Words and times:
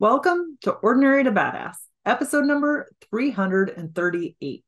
Welcome 0.00 0.58
to 0.60 0.70
Ordinary 0.70 1.24
to 1.24 1.32
Badass, 1.32 1.74
episode 2.06 2.44
number 2.44 2.88
338. 3.10 4.64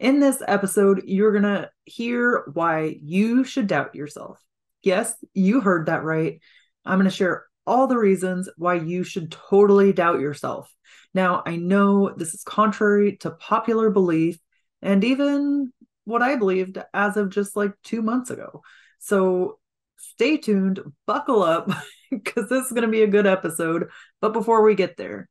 In 0.00 0.18
this 0.18 0.42
episode, 0.48 1.04
you're 1.04 1.30
going 1.30 1.44
to 1.44 1.70
hear 1.84 2.50
why 2.54 2.98
you 3.00 3.44
should 3.44 3.68
doubt 3.68 3.94
yourself. 3.94 4.42
Yes, 4.82 5.14
you 5.32 5.60
heard 5.60 5.86
that 5.86 6.02
right. 6.02 6.40
I'm 6.84 6.98
going 6.98 7.08
to 7.08 7.14
share 7.14 7.44
all 7.64 7.86
the 7.86 7.96
reasons 7.96 8.48
why 8.56 8.74
you 8.74 9.04
should 9.04 9.30
totally 9.30 9.92
doubt 9.92 10.18
yourself. 10.18 10.74
Now, 11.14 11.44
I 11.46 11.54
know 11.54 12.12
this 12.12 12.34
is 12.34 12.42
contrary 12.42 13.16
to 13.18 13.30
popular 13.30 13.90
belief 13.90 14.40
and 14.82 15.04
even 15.04 15.72
what 16.04 16.20
I 16.20 16.34
believed 16.34 16.82
as 16.92 17.16
of 17.16 17.30
just 17.30 17.54
like 17.54 17.74
two 17.84 18.02
months 18.02 18.30
ago. 18.30 18.62
So 18.98 19.60
stay 19.98 20.36
tuned, 20.36 20.80
buckle 21.06 21.44
up, 21.44 21.70
because 22.24 22.48
this 22.48 22.66
is 22.66 22.72
going 22.72 22.82
to 22.82 22.88
be 22.88 23.02
a 23.02 23.08
good 23.08 23.26
episode. 23.26 23.88
But 24.20 24.32
before 24.32 24.62
we 24.62 24.74
get 24.74 24.96
there, 24.96 25.28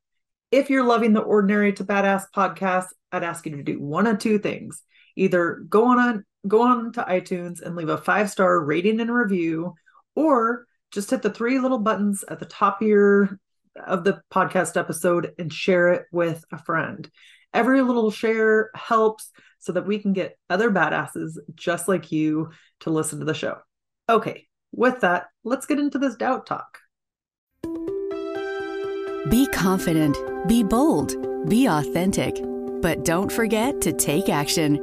if 0.50 0.70
you're 0.70 0.84
loving 0.84 1.12
the 1.12 1.20
Ordinary 1.20 1.72
to 1.74 1.84
Badass 1.84 2.26
podcast, 2.34 2.86
I'd 3.10 3.24
ask 3.24 3.44
you 3.46 3.56
to 3.56 3.62
do 3.62 3.80
one 3.80 4.06
of 4.06 4.18
two 4.18 4.38
things. 4.38 4.82
Either 5.16 5.64
go 5.68 5.86
on, 5.86 5.98
on 5.98 6.24
go 6.46 6.62
on 6.62 6.92
to 6.92 7.02
iTunes 7.02 7.62
and 7.62 7.76
leave 7.76 7.88
a 7.88 7.98
five 7.98 8.30
star 8.30 8.60
rating 8.60 9.00
and 9.00 9.12
review, 9.12 9.74
or 10.14 10.66
just 10.90 11.10
hit 11.10 11.22
the 11.22 11.30
three 11.30 11.58
little 11.58 11.78
buttons 11.78 12.24
at 12.28 12.38
the 12.38 12.46
top 12.46 12.80
of 12.80 12.88
your 12.88 13.38
of 13.86 14.04
the 14.04 14.22
podcast 14.32 14.76
episode 14.76 15.32
and 15.38 15.52
share 15.52 15.92
it 15.92 16.06
with 16.12 16.44
a 16.52 16.58
friend. 16.58 17.10
Every 17.52 17.82
little 17.82 18.10
share 18.10 18.70
helps 18.74 19.30
so 19.58 19.72
that 19.72 19.86
we 19.86 19.98
can 19.98 20.12
get 20.12 20.38
other 20.50 20.70
badasses 20.70 21.38
just 21.54 21.88
like 21.88 22.12
you 22.12 22.50
to 22.80 22.90
listen 22.90 23.18
to 23.18 23.24
the 23.24 23.34
show. 23.34 23.58
Okay, 24.08 24.46
with 24.76 25.00
that, 25.00 25.28
let's 25.44 25.66
get 25.66 25.78
into 25.78 25.98
this 25.98 26.16
doubt 26.16 26.46
talk. 26.46 26.78
Be 29.30 29.46
confident, 29.52 30.16
be 30.46 30.62
bold, 30.62 31.48
be 31.48 31.66
authentic, 31.66 32.40
but 32.82 33.04
don't 33.04 33.32
forget 33.32 33.80
to 33.80 33.92
take 33.92 34.28
action. 34.28 34.80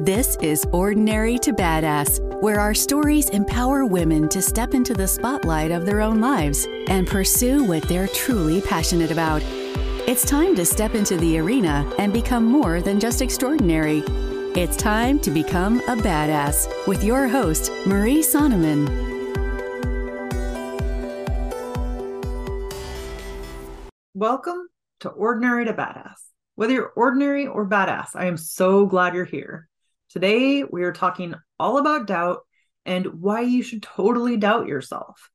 This 0.00 0.36
is 0.40 0.64
Ordinary 0.72 1.38
to 1.40 1.52
Badass, 1.52 2.40
where 2.40 2.58
our 2.58 2.72
stories 2.72 3.28
empower 3.28 3.84
women 3.84 4.30
to 4.30 4.40
step 4.40 4.72
into 4.72 4.94
the 4.94 5.06
spotlight 5.06 5.70
of 5.70 5.84
their 5.84 6.00
own 6.00 6.22
lives 6.22 6.66
and 6.88 7.06
pursue 7.06 7.64
what 7.64 7.82
they're 7.82 8.08
truly 8.08 8.62
passionate 8.62 9.10
about. 9.10 9.42
It's 10.08 10.24
time 10.24 10.56
to 10.56 10.64
step 10.64 10.94
into 10.94 11.18
the 11.18 11.38
arena 11.38 11.86
and 11.98 12.14
become 12.14 12.46
more 12.46 12.80
than 12.80 12.98
just 12.98 13.20
extraordinary. 13.20 14.02
It's 14.56 14.76
time 14.76 15.20
to 15.20 15.30
become 15.30 15.78
a 15.82 15.94
badass 15.94 16.66
with 16.88 17.04
your 17.04 17.28
host, 17.28 17.70
Marie 17.86 18.18
Sonneman. 18.18 18.88
Welcome 24.12 24.66
to 25.00 25.10
Ordinary 25.10 25.66
to 25.66 25.72
Badass. 25.72 26.16
Whether 26.56 26.72
you're 26.72 26.92
ordinary 26.96 27.46
or 27.46 27.64
badass, 27.64 28.16
I 28.16 28.24
am 28.24 28.36
so 28.36 28.86
glad 28.86 29.14
you're 29.14 29.24
here. 29.24 29.68
Today, 30.08 30.64
we 30.64 30.82
are 30.82 30.92
talking 30.92 31.36
all 31.60 31.78
about 31.78 32.08
doubt 32.08 32.40
and 32.84 33.06
why 33.20 33.42
you 33.42 33.62
should 33.62 33.84
totally 33.84 34.36
doubt 34.36 34.66
yourself. 34.66 35.30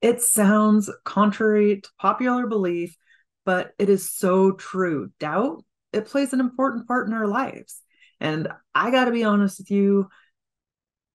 It 0.00 0.22
sounds 0.22 0.88
contrary 1.04 1.80
to 1.80 1.90
popular 1.98 2.46
belief, 2.46 2.96
but 3.44 3.72
it 3.80 3.88
is 3.88 4.14
so 4.14 4.52
true. 4.52 5.10
Doubt, 5.18 5.64
it 5.92 6.06
plays 6.06 6.32
an 6.32 6.38
important 6.38 6.86
part 6.86 7.08
in 7.08 7.14
our 7.14 7.26
lives. 7.26 7.82
And 8.20 8.48
I 8.74 8.90
got 8.90 9.06
to 9.06 9.10
be 9.10 9.24
honest 9.24 9.58
with 9.58 9.70
you, 9.70 10.08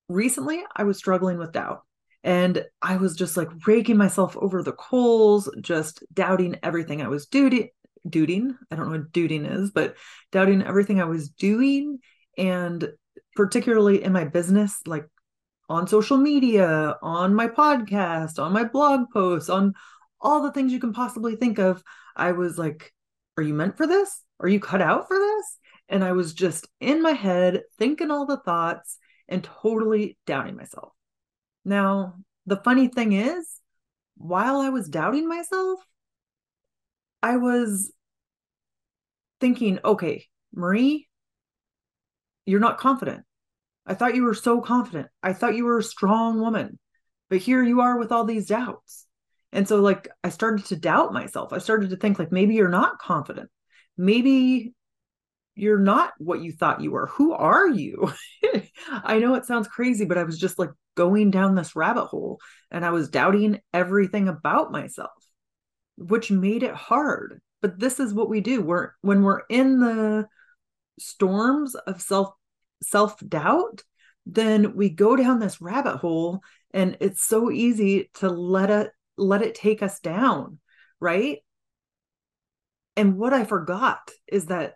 recently 0.10 0.64
I 0.76 0.84
was 0.84 0.98
struggling 0.98 1.38
with 1.38 1.54
doubt. 1.54 1.84
And 2.24 2.66
I 2.82 2.98
was 2.98 3.16
just 3.16 3.38
like 3.38 3.50
raking 3.68 3.98
myself 3.98 4.36
over 4.36 4.64
the 4.64 4.72
coals, 4.72 5.50
just 5.62 6.04
doubting 6.12 6.58
everything 6.64 7.02
I 7.02 7.08
was 7.08 7.28
doing. 7.28 7.70
I 8.72 8.76
don't 8.76 8.86
know 8.86 8.98
what 8.98 9.12
doing 9.12 9.46
is, 9.46 9.70
but 9.70 9.96
doubting 10.32 10.64
everything 10.64 11.00
I 11.00 11.06
was 11.06 11.30
doing. 11.30 12.00
And 12.38 12.92
particularly 13.36 14.04
in 14.04 14.12
my 14.12 14.26
business, 14.26 14.80
like 14.88 15.08
on 15.70 15.88
social 15.88 16.18
media, 16.18 16.98
on 17.02 17.36
my 17.36 17.48
podcast, 17.48 18.40
on 18.40 18.54
my 18.54 18.64
blog 18.64 19.12
posts, 19.14 19.50
on 19.50 19.74
all 20.20 20.42
the 20.42 20.52
things 20.52 20.72
you 20.72 20.80
can 20.80 20.94
possibly 20.94 21.36
think 21.36 21.60
of, 21.60 21.84
I 22.16 22.32
was 22.32 22.58
like, 22.58 22.92
Are 23.38 23.44
you 23.44 23.54
meant 23.54 23.78
for 23.78 23.86
this? 23.86 24.22
Are 24.40 24.48
you 24.48 24.60
cut 24.60 24.82
out 24.82 25.08
for 25.08 25.18
this? 25.18 25.60
And 25.90 26.04
I 26.04 26.14
was 26.14 26.34
just 26.34 26.68
in 26.80 27.02
my 27.02 27.12
head 27.12 27.64
thinking 27.78 28.12
all 28.12 28.26
the 28.26 28.38
thoughts 28.38 28.98
and 29.28 29.44
totally 29.44 30.18
doubting 30.26 30.56
myself. 30.56 30.94
Now, 31.64 32.16
the 32.46 32.58
funny 32.58 32.88
thing 32.88 33.14
is, 33.14 33.60
while 34.18 34.58
I 34.60 34.70
was 34.70 34.88
doubting 34.88 35.28
myself, 35.28 35.80
I 37.22 37.38
was 37.38 37.92
thinking, 39.40 39.80
okay, 39.84 40.26
Marie, 40.54 41.08
you're 42.46 42.60
not 42.60 42.78
confident. 42.78 43.24
I 43.86 43.96
thought 43.96 44.16
you 44.16 44.24
were 44.24 44.36
so 44.36 44.62
confident. 44.62 45.08
I 45.22 45.34
thought 45.34 45.56
you 45.56 45.66
were 45.66 45.80
a 45.80 45.84
strong 45.84 46.40
woman. 46.40 46.80
But 47.30 47.40
here 47.40 47.64
you 47.64 47.82
are 47.82 47.98
with 47.98 48.12
all 48.12 48.26
these 48.26 48.48
doubts. 48.48 49.06
And 49.52 49.68
so 49.68 49.82
like 49.82 50.08
I 50.24 50.30
started 50.30 50.66
to 50.68 50.76
doubt 50.76 51.14
myself. 51.14 51.52
I 51.52 51.58
started 51.58 51.90
to 51.90 51.98
think 51.98 52.20
like 52.20 52.32
maybe 52.32 52.56
you're 52.56 52.70
not 52.70 53.00
confident. 53.00 53.50
Maybe 53.98 54.75
you're 55.56 55.80
not 55.80 56.14
what 56.18 56.42
you 56.42 56.52
thought 56.52 56.82
you 56.82 56.92
were. 56.92 57.08
Who 57.08 57.34
are 57.34 57.68
you? 57.68 58.12
I 58.92 59.20
know 59.20 59.36
it 59.36 59.46
sounds 59.46 59.68
crazy, 59.68 60.06
but 60.06 60.18
I 60.18 60.24
was 60.24 60.38
just 60.38 60.60
like 60.60 60.70
going 60.96 61.32
down 61.32 61.56
this 61.56 61.76
rabbit 61.76 62.06
hole 62.06 62.40
and 62.72 62.86
I 62.86 62.92
was 62.92 63.10
doubting 63.10 63.62
everything 63.74 64.28
about 64.28 64.72
myself, 64.72 65.12
which 65.98 66.30
made 66.30 66.64
it 66.64 66.76
hard. 66.76 67.42
But 67.62 67.80
this 67.80 68.00
is 68.00 68.14
what 68.14 68.30
we 68.30 68.42
do. 68.42 68.62
We're 68.62 68.92
when 69.02 69.24
we're 69.24 69.42
in 69.50 69.80
the 69.80 70.28
storms 71.00 71.76
of 71.76 72.02
self 72.02 72.34
self-doubt, 72.84 73.82
then 74.26 74.76
we 74.76 74.90
go 74.90 75.16
down 75.16 75.40
this 75.40 75.62
rabbit 75.62 75.98
hole 75.98 76.42
and 76.74 76.98
it's 77.00 77.24
so 77.24 77.50
easy 77.50 78.12
to 78.16 78.30
let 78.30 78.70
it 78.70 78.92
let 79.18 79.42
it 79.42 79.56
take 79.56 79.82
us 79.82 80.00
down, 80.02 80.60
right? 81.00 81.40
And 82.98 83.18
what 83.18 83.34
I 83.34 83.46
forgot 83.46 84.12
is 84.28 84.48
that 84.48 84.76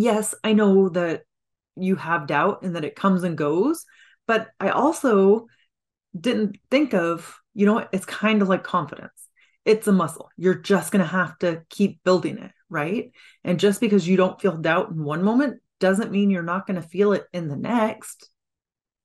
yes, 0.00 0.34
I 0.44 0.52
know 0.52 0.88
that 0.90 1.22
you 1.76 1.96
have 1.96 2.26
doubt 2.26 2.62
and 2.62 2.76
that 2.76 2.84
it 2.84 2.96
comes 2.96 3.22
and 3.22 3.38
goes, 3.38 3.84
but 4.26 4.48
I 4.60 4.70
also 4.70 5.46
didn't 6.18 6.56
think 6.70 6.94
of, 6.94 7.38
you 7.54 7.66
know, 7.66 7.86
it's 7.92 8.04
kind 8.04 8.42
of 8.42 8.48
like 8.48 8.64
confidence. 8.64 9.12
It's 9.64 9.86
a 9.86 9.92
muscle. 9.92 10.30
You're 10.36 10.54
just 10.54 10.92
going 10.92 11.04
to 11.04 11.10
have 11.10 11.38
to 11.38 11.62
keep 11.68 12.02
building 12.02 12.38
it, 12.38 12.50
right? 12.68 13.10
And 13.44 13.60
just 13.60 13.80
because 13.80 14.08
you 14.08 14.16
don't 14.16 14.40
feel 14.40 14.56
doubt 14.56 14.90
in 14.90 15.04
one 15.04 15.22
moment 15.22 15.60
doesn't 15.78 16.10
mean 16.10 16.30
you're 16.30 16.42
not 16.42 16.66
going 16.66 16.80
to 16.80 16.88
feel 16.88 17.12
it 17.12 17.26
in 17.32 17.48
the 17.48 17.56
next. 17.56 18.30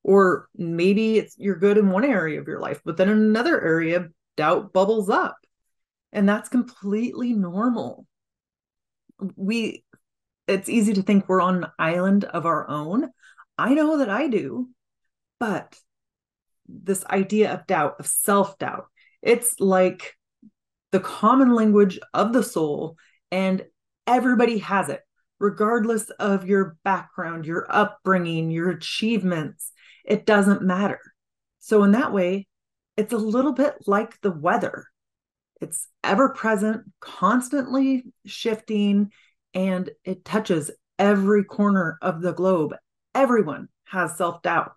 Or 0.03 0.47
maybe 0.55 1.17
it's 1.17 1.35
you're 1.37 1.55
good 1.55 1.77
in 1.77 1.89
one 1.89 2.05
area 2.05 2.39
of 2.39 2.47
your 2.47 2.59
life, 2.59 2.81
but 2.83 2.97
then 2.97 3.09
in 3.09 3.17
another 3.17 3.61
area, 3.61 4.07
doubt 4.35 4.73
bubbles 4.73 5.09
up. 5.09 5.37
And 6.11 6.27
that's 6.27 6.49
completely 6.49 7.33
normal. 7.33 8.05
We 9.35 9.82
it's 10.47 10.69
easy 10.69 10.93
to 10.93 11.01
think 11.01 11.27
we're 11.27 11.41
on 11.41 11.63
an 11.63 11.71
island 11.79 12.25
of 12.25 12.45
our 12.45 12.69
own. 12.69 13.09
I 13.57 13.73
know 13.73 13.97
that 13.99 14.09
I 14.09 14.27
do, 14.27 14.69
but 15.39 15.75
this 16.67 17.05
idea 17.05 17.53
of 17.53 17.67
doubt, 17.67 17.95
of 17.99 18.07
self 18.07 18.57
doubt, 18.57 18.85
it's 19.21 19.59
like 19.59 20.15
the 20.91 20.99
common 20.99 21.53
language 21.53 21.99
of 22.13 22.33
the 22.33 22.43
soul, 22.43 22.97
and 23.31 23.65
everybody 24.05 24.59
has 24.59 24.89
it, 24.89 25.01
regardless 25.39 26.09
of 26.11 26.47
your 26.47 26.77
background, 26.83 27.45
your 27.45 27.65
upbringing, 27.69 28.51
your 28.51 28.69
achievements. 28.69 29.71
It 30.05 30.25
doesn't 30.25 30.61
matter. 30.61 30.99
So, 31.59 31.83
in 31.83 31.91
that 31.91 32.13
way, 32.13 32.47
it's 32.97 33.13
a 33.13 33.17
little 33.17 33.53
bit 33.53 33.75
like 33.87 34.19
the 34.21 34.31
weather. 34.31 34.87
It's 35.61 35.87
ever 36.03 36.29
present, 36.29 36.83
constantly 36.99 38.03
shifting, 38.25 39.11
and 39.53 39.89
it 40.03 40.25
touches 40.25 40.71
every 40.97 41.43
corner 41.43 41.97
of 42.01 42.21
the 42.21 42.33
globe. 42.33 42.75
Everyone 43.13 43.69
has 43.85 44.17
self 44.17 44.41
doubt. 44.41 44.73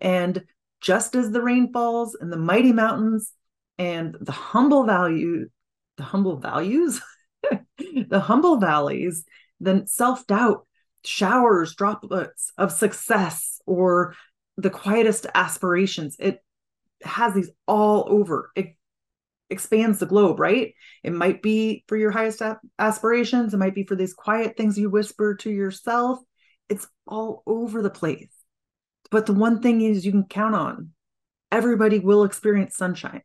And 0.00 0.44
just 0.80 1.14
as 1.16 1.30
the 1.30 1.42
rain 1.42 1.72
falls 1.72 2.16
in 2.20 2.30
the 2.30 2.36
mighty 2.36 2.72
mountains 2.72 3.32
and 3.78 4.16
the 4.20 4.32
humble 4.32 4.84
value, 4.84 5.48
the 5.96 6.02
humble 6.02 6.36
values, 6.36 7.00
the 7.78 8.20
humble 8.20 8.58
valleys, 8.58 9.24
then 9.60 9.86
self 9.86 10.26
doubt 10.26 10.66
showers 11.04 11.74
droplets 11.74 12.52
of 12.58 12.72
success 12.72 13.60
or 13.66 14.14
the 14.56 14.70
quietest 14.70 15.26
aspirations. 15.34 16.16
It 16.18 16.42
has 17.02 17.34
these 17.34 17.50
all 17.66 18.06
over. 18.08 18.50
It 18.54 18.75
expands 19.50 19.98
the 19.98 20.06
globe, 20.06 20.40
right? 20.40 20.74
It 21.02 21.12
might 21.12 21.42
be 21.42 21.84
for 21.88 21.96
your 21.96 22.10
highest 22.10 22.42
aspirations, 22.78 23.54
it 23.54 23.58
might 23.58 23.74
be 23.74 23.84
for 23.84 23.96
these 23.96 24.14
quiet 24.14 24.56
things 24.56 24.78
you 24.78 24.90
whisper 24.90 25.34
to 25.36 25.50
yourself. 25.50 26.18
It's 26.68 26.86
all 27.06 27.42
over 27.46 27.82
the 27.82 27.90
place. 27.90 28.28
But 29.10 29.26
the 29.26 29.32
one 29.32 29.62
thing 29.62 29.80
is 29.80 30.04
you 30.04 30.12
can 30.12 30.24
count 30.24 30.54
on 30.54 30.90
everybody 31.52 32.00
will 32.00 32.24
experience 32.24 32.76
sunshine, 32.76 33.22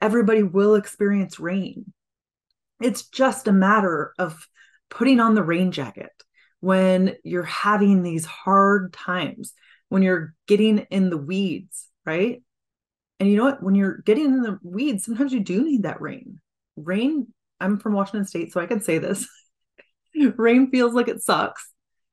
everybody 0.00 0.42
will 0.42 0.76
experience 0.76 1.40
rain. 1.40 1.92
It's 2.80 3.08
just 3.08 3.48
a 3.48 3.52
matter 3.52 4.12
of 4.18 4.46
putting 4.90 5.18
on 5.20 5.34
the 5.34 5.42
rain 5.42 5.72
jacket 5.72 6.12
when 6.60 7.16
you're 7.24 7.42
having 7.42 8.02
these 8.02 8.24
hard 8.24 8.92
times, 8.92 9.52
when 9.88 10.02
you're 10.02 10.34
getting 10.46 10.78
in 10.90 11.10
the 11.10 11.18
weeds, 11.18 11.88
right? 12.04 12.42
And 13.18 13.30
you 13.30 13.36
know 13.36 13.44
what? 13.44 13.62
When 13.62 13.74
you're 13.74 13.98
getting 13.98 14.26
in 14.26 14.42
the 14.42 14.58
weeds, 14.62 15.04
sometimes 15.04 15.32
you 15.32 15.40
do 15.40 15.64
need 15.64 15.84
that 15.84 16.00
rain. 16.00 16.40
Rain, 16.76 17.28
I'm 17.60 17.78
from 17.78 17.94
Washington 17.94 18.26
State, 18.26 18.52
so 18.52 18.60
I 18.60 18.66
can 18.66 18.80
say 18.80 18.98
this. 18.98 19.26
rain 20.36 20.70
feels 20.70 20.94
like 20.94 21.08
it 21.08 21.22
sucks. 21.22 21.70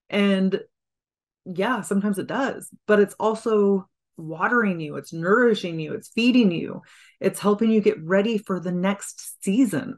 And 0.09 0.61
yeah, 1.45 1.81
sometimes 1.81 2.19
it 2.19 2.27
does, 2.27 2.69
but 2.87 2.99
it's 2.99 3.15
also 3.19 3.87
watering 4.15 4.79
you, 4.79 4.95
it's 4.95 5.11
nourishing 5.11 5.79
you, 5.79 5.93
it's 5.93 6.09
feeding 6.09 6.51
you, 6.51 6.81
it's 7.19 7.39
helping 7.39 7.71
you 7.71 7.81
get 7.81 8.01
ready 8.03 8.37
for 8.37 8.59
the 8.59 8.71
next 8.71 9.43
season. 9.43 9.97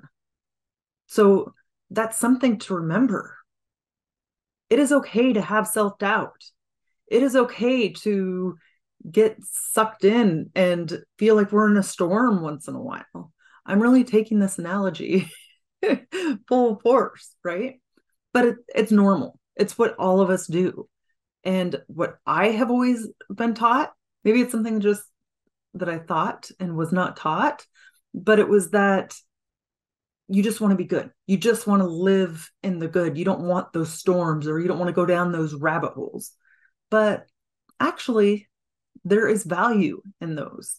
So 1.07 1.53
that's 1.91 2.17
something 2.17 2.57
to 2.59 2.75
remember. 2.75 3.37
It 4.69 4.79
is 4.79 4.91
okay 4.91 5.33
to 5.33 5.41
have 5.41 5.67
self 5.67 5.99
doubt. 5.99 6.43
It 7.07 7.21
is 7.21 7.35
okay 7.35 7.89
to 7.89 8.57
get 9.09 9.37
sucked 9.43 10.03
in 10.03 10.49
and 10.55 11.03
feel 11.17 11.35
like 11.35 11.51
we're 11.51 11.69
in 11.69 11.77
a 11.77 11.83
storm 11.83 12.41
once 12.41 12.67
in 12.67 12.75
a 12.75 12.81
while. 12.81 13.31
I'm 13.65 13.81
really 13.81 14.03
taking 14.03 14.39
this 14.39 14.59
analogy 14.59 15.29
full 16.47 16.79
force, 16.79 17.35
right? 17.43 17.81
But 18.33 18.45
it, 18.45 18.55
it's 18.73 18.91
normal. 18.91 19.39
It's 19.55 19.77
what 19.77 19.95
all 19.95 20.21
of 20.21 20.29
us 20.29 20.47
do. 20.47 20.87
And 21.43 21.81
what 21.87 22.17
I 22.25 22.49
have 22.49 22.71
always 22.71 23.07
been 23.29 23.53
taught, 23.53 23.93
maybe 24.23 24.41
it's 24.41 24.51
something 24.51 24.79
just 24.79 25.03
that 25.75 25.89
I 25.89 25.99
thought 25.99 26.49
and 26.59 26.75
was 26.75 26.91
not 26.91 27.17
taught, 27.17 27.65
but 28.13 28.39
it 28.39 28.47
was 28.47 28.71
that 28.71 29.15
you 30.27 30.41
just 30.41 30.59
want 30.59 30.71
to 30.71 30.77
be 30.77 30.85
good. 30.85 31.11
You 31.27 31.37
just 31.37 31.67
want 31.67 31.81
to 31.81 31.87
live 31.87 32.49
in 32.63 32.79
the 32.79 32.87
good. 32.87 33.17
You 33.17 33.25
don't 33.25 33.43
want 33.43 33.73
those 33.73 33.93
storms 33.93 34.47
or 34.47 34.59
you 34.59 34.67
don't 34.67 34.79
want 34.79 34.89
to 34.89 34.93
go 34.93 35.05
down 35.05 35.31
those 35.31 35.53
rabbit 35.53 35.93
holes. 35.93 36.31
But 36.89 37.27
actually, 37.79 38.47
there 39.05 39.27
is 39.27 39.43
value 39.43 40.01
in 40.19 40.35
those. 40.35 40.77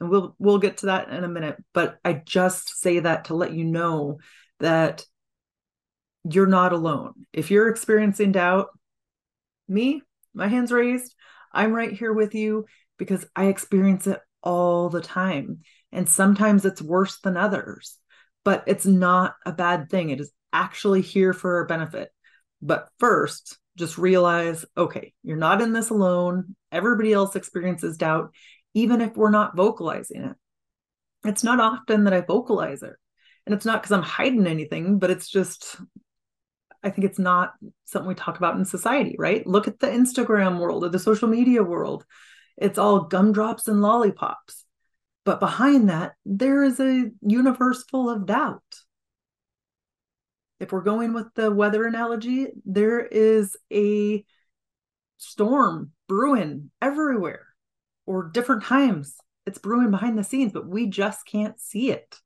And 0.00 0.10
we'll 0.10 0.34
we'll 0.38 0.58
get 0.58 0.78
to 0.78 0.86
that 0.86 1.10
in 1.10 1.22
a 1.24 1.28
minute, 1.28 1.56
but 1.72 1.98
I 2.04 2.14
just 2.14 2.80
say 2.80 2.98
that 2.98 3.26
to 3.26 3.34
let 3.34 3.52
you 3.54 3.64
know 3.64 4.18
that 4.58 5.06
you're 6.28 6.46
not 6.46 6.72
alone. 6.72 7.12
If 7.32 7.50
you're 7.50 7.68
experiencing 7.68 8.32
doubt, 8.32 8.68
me, 9.68 10.02
my 10.34 10.48
hands 10.48 10.72
raised, 10.72 11.14
I'm 11.52 11.72
right 11.72 11.92
here 11.92 12.12
with 12.12 12.34
you 12.34 12.66
because 12.98 13.24
I 13.34 13.46
experience 13.46 14.06
it 14.06 14.20
all 14.42 14.88
the 14.88 15.00
time. 15.00 15.60
And 15.92 16.08
sometimes 16.08 16.64
it's 16.64 16.82
worse 16.82 17.20
than 17.20 17.36
others, 17.36 17.98
but 18.44 18.64
it's 18.66 18.86
not 18.86 19.34
a 19.46 19.52
bad 19.52 19.88
thing. 19.88 20.10
It 20.10 20.20
is 20.20 20.32
actually 20.52 21.02
here 21.02 21.32
for 21.32 21.56
our 21.56 21.66
benefit. 21.66 22.10
But 22.60 22.88
first, 22.98 23.58
just 23.76 23.98
realize 23.98 24.64
okay, 24.76 25.12
you're 25.22 25.36
not 25.36 25.62
in 25.62 25.72
this 25.72 25.90
alone. 25.90 26.56
Everybody 26.70 27.12
else 27.12 27.36
experiences 27.36 27.96
doubt, 27.96 28.32
even 28.74 29.00
if 29.00 29.16
we're 29.16 29.30
not 29.30 29.56
vocalizing 29.56 30.24
it. 30.24 30.36
It's 31.24 31.44
not 31.44 31.60
often 31.60 32.04
that 32.04 32.12
I 32.12 32.20
vocalize 32.20 32.82
it. 32.82 32.94
And 33.46 33.54
it's 33.54 33.64
not 33.64 33.82
because 33.82 33.92
I'm 33.92 34.02
hiding 34.02 34.46
anything, 34.46 34.98
but 34.98 35.10
it's 35.10 35.28
just, 35.28 35.76
I 36.82 36.90
think 36.90 37.04
it's 37.04 37.18
not 37.18 37.54
something 37.84 38.08
we 38.08 38.14
talk 38.14 38.38
about 38.38 38.56
in 38.56 38.64
society, 38.64 39.16
right? 39.18 39.46
Look 39.46 39.68
at 39.68 39.78
the 39.78 39.88
Instagram 39.88 40.58
world 40.58 40.84
or 40.84 40.88
the 40.88 40.98
social 40.98 41.28
media 41.28 41.62
world. 41.62 42.04
It's 42.56 42.78
all 42.78 43.02
gumdrops 43.02 43.68
and 43.68 43.82
lollipops. 43.82 44.64
But 45.24 45.40
behind 45.40 45.88
that, 45.88 46.12
there 46.24 46.64
is 46.64 46.80
a 46.80 47.10
universe 47.20 47.84
full 47.84 48.10
of 48.10 48.26
doubt 48.26 48.62
if 50.62 50.70
we're 50.70 50.80
going 50.80 51.12
with 51.12 51.26
the 51.34 51.50
weather 51.50 51.84
analogy, 51.86 52.46
there 52.64 53.00
is 53.00 53.56
a 53.72 54.24
storm 55.18 55.90
brewing 56.08 56.70
everywhere 56.80 57.48
or 58.06 58.30
different 58.30 58.62
times. 58.62 59.16
It's 59.44 59.58
brewing 59.58 59.90
behind 59.90 60.16
the 60.16 60.22
scenes, 60.22 60.52
but 60.52 60.68
we 60.68 60.86
just 60.86 61.26
can't 61.26 61.58
see 61.58 61.90
it. 61.90 62.16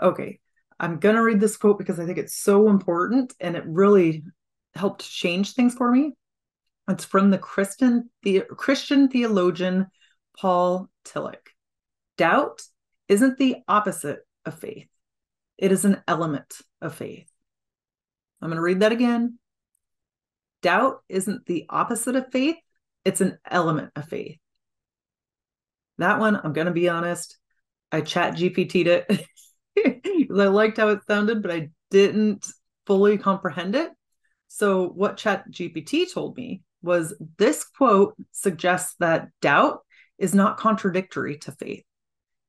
Okay, 0.00 0.40
I'm 0.78 0.98
going 0.98 1.16
to 1.16 1.22
read 1.22 1.40
this 1.40 1.56
quote 1.56 1.78
because 1.78 1.98
I 1.98 2.04
think 2.04 2.18
it's 2.18 2.36
so 2.36 2.68
important 2.68 3.32
and 3.40 3.56
it 3.56 3.64
really 3.66 4.24
helped 4.74 5.10
change 5.10 5.54
things 5.54 5.74
for 5.74 5.90
me. 5.90 6.12
It's 6.90 7.06
from 7.06 7.30
the 7.30 7.38
Christian, 7.38 8.10
the 8.24 8.42
Christian 8.42 9.08
theologian 9.08 9.86
Paul 10.36 10.90
Tillich. 11.06 11.48
Doubt 12.18 12.60
isn't 13.08 13.38
the 13.38 13.56
opposite 13.66 14.20
of 14.44 14.58
faith. 14.58 14.88
It 15.58 15.72
is 15.72 15.84
an 15.84 16.02
element 16.08 16.60
of 16.80 16.94
faith. 16.94 17.30
I'm 18.40 18.48
going 18.48 18.56
to 18.56 18.62
read 18.62 18.80
that 18.80 18.92
again. 18.92 19.38
Doubt 20.62 21.02
isn't 21.08 21.46
the 21.46 21.66
opposite 21.68 22.16
of 22.16 22.30
faith, 22.32 22.56
it's 23.04 23.20
an 23.20 23.38
element 23.48 23.90
of 23.96 24.08
faith. 24.08 24.38
That 25.98 26.18
one, 26.18 26.36
I'm 26.36 26.52
going 26.52 26.66
to 26.66 26.72
be 26.72 26.88
honest, 26.88 27.38
I 27.90 28.00
chat 28.00 28.34
GPT'd 28.34 28.86
it 28.86 29.06
because 29.74 30.38
I 30.38 30.46
liked 30.46 30.78
how 30.78 30.88
it 30.88 31.00
sounded, 31.06 31.42
but 31.42 31.50
I 31.50 31.70
didn't 31.90 32.46
fully 32.86 33.18
comprehend 33.18 33.76
it. 33.76 33.90
So, 34.48 34.88
what 34.88 35.16
Chat 35.16 35.50
GPT 35.50 36.12
told 36.12 36.36
me 36.36 36.62
was 36.82 37.14
this 37.38 37.64
quote 37.64 38.14
suggests 38.32 38.94
that 39.00 39.28
doubt 39.40 39.80
is 40.18 40.34
not 40.34 40.58
contradictory 40.58 41.38
to 41.38 41.52
faith. 41.52 41.84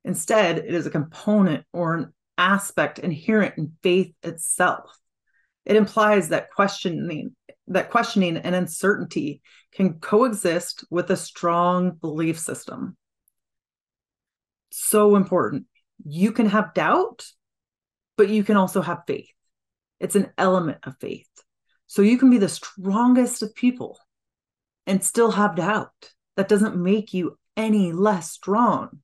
Instead, 0.05 0.57
it 0.57 0.73
is 0.73 0.85
a 0.85 0.91
component 0.91 1.65
or 1.71 1.95
an 1.95 2.13
aspect 2.37 2.99
inherent 2.99 3.57
in 3.57 3.73
faith 3.81 4.13
itself. 4.23 4.97
It 5.65 5.75
implies 5.75 6.29
that 6.29 6.51
questioning 6.51 7.35
that 7.67 7.89
questioning 7.89 8.37
and 8.37 8.55
uncertainty 8.55 9.41
can 9.71 9.99
coexist 9.99 10.83
with 10.89 11.09
a 11.09 11.15
strong 11.15 11.91
belief 11.91 12.37
system. 12.37 12.97
So 14.69 15.15
important. 15.15 15.65
You 16.05 16.31
can 16.33 16.47
have 16.47 16.73
doubt, 16.73 17.25
but 18.17 18.29
you 18.29 18.43
can 18.43 18.57
also 18.57 18.81
have 18.81 19.03
faith. 19.07 19.29
It's 19.99 20.15
an 20.15 20.31
element 20.37 20.79
of 20.83 20.95
faith. 20.99 21.29
So 21.87 22.01
you 22.01 22.17
can 22.17 22.29
be 22.29 22.37
the 22.37 22.49
strongest 22.49 23.41
of 23.43 23.55
people 23.55 23.97
and 24.85 25.03
still 25.03 25.31
have 25.31 25.55
doubt. 25.55 26.11
That 26.35 26.49
doesn't 26.49 26.75
make 26.75 27.13
you 27.13 27.37
any 27.55 27.91
less 27.91 28.31
strong. 28.31 29.02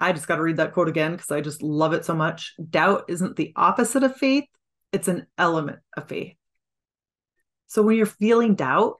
I 0.00 0.12
just 0.12 0.26
got 0.26 0.36
to 0.36 0.42
read 0.42 0.56
that 0.56 0.72
quote 0.72 0.88
again 0.88 1.12
because 1.12 1.30
I 1.30 1.40
just 1.42 1.62
love 1.62 1.92
it 1.92 2.04
so 2.04 2.14
much. 2.14 2.54
Doubt 2.70 3.04
isn't 3.08 3.36
the 3.36 3.52
opposite 3.54 4.02
of 4.02 4.16
faith, 4.16 4.44
it's 4.92 5.08
an 5.08 5.26
element 5.36 5.80
of 5.96 6.08
faith. 6.08 6.34
So 7.66 7.82
when 7.82 7.96
you're 7.96 8.06
feeling 8.06 8.54
doubt, 8.54 8.96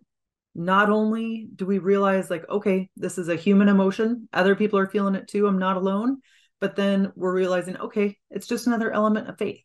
not 0.54 0.90
only 0.90 1.48
do 1.54 1.64
we 1.64 1.78
realize, 1.78 2.30
like, 2.30 2.48
okay, 2.48 2.90
this 2.96 3.18
is 3.18 3.28
a 3.28 3.36
human 3.36 3.68
emotion, 3.68 4.28
other 4.32 4.54
people 4.54 4.78
are 4.78 4.88
feeling 4.88 5.14
it 5.14 5.26
too, 5.26 5.46
I'm 5.46 5.58
not 5.58 5.76
alone, 5.76 6.18
but 6.60 6.76
then 6.76 7.12
we're 7.16 7.34
realizing, 7.34 7.76
okay, 7.76 8.18
it's 8.30 8.46
just 8.46 8.66
another 8.66 8.92
element 8.92 9.28
of 9.28 9.38
faith. 9.38 9.60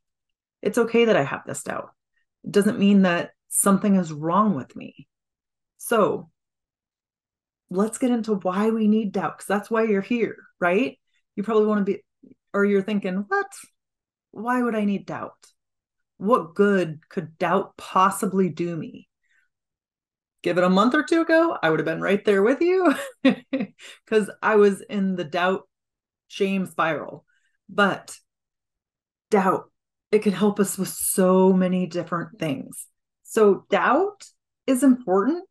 It's 0.61 0.77
okay 0.77 1.05
that 1.05 1.17
I 1.17 1.23
have 1.23 1.41
this 1.45 1.63
doubt. 1.63 1.89
It 2.43 2.51
doesn't 2.51 2.79
mean 2.79 3.01
that 3.01 3.31
something 3.49 3.95
is 3.95 4.13
wrong 4.13 4.55
with 4.55 4.75
me. 4.75 5.07
So 5.77 6.29
let's 7.69 7.97
get 7.97 8.11
into 8.11 8.35
why 8.35 8.69
we 8.69 8.87
need 8.87 9.11
doubt 9.11 9.37
because 9.37 9.47
that's 9.47 9.69
why 9.69 9.83
you're 9.83 10.01
here, 10.01 10.37
right? 10.59 10.97
You 11.35 11.43
probably 11.43 11.67
want 11.67 11.85
to 11.85 11.93
be 11.93 12.01
or 12.53 12.65
you're 12.65 12.81
thinking 12.81 13.25
what? 13.27 13.51
Why 14.31 14.61
would 14.61 14.75
i 14.75 14.85
need 14.85 15.05
doubt? 15.05 15.47
What 16.17 16.55
good 16.55 16.99
could 17.09 17.37
doubt 17.37 17.77
possibly 17.77 18.49
do 18.49 18.75
me? 18.75 19.07
Give 20.43 20.57
it 20.57 20.63
a 20.63 20.69
month 20.69 20.93
or 20.93 21.03
two 21.03 21.21
ago 21.21 21.57
i 21.61 21.69
would 21.69 21.79
have 21.79 21.85
been 21.85 22.01
right 22.01 22.23
there 22.23 22.43
with 22.43 22.61
you 22.61 22.93
because 23.23 24.29
i 24.43 24.55
was 24.55 24.81
in 24.81 25.15
the 25.15 25.23
doubt 25.23 25.63
shame 26.27 26.65
spiral. 26.65 27.25
But 27.69 28.15
doubt 29.31 29.71
it 30.11 30.19
can 30.19 30.33
help 30.33 30.59
us 30.59 30.77
with 30.77 30.89
so 30.89 31.51
many 31.51 31.87
different 31.87 32.39
things. 32.39 32.87
So 33.23 33.65
doubt 33.69 34.23
is 34.67 34.83
important 34.83 35.45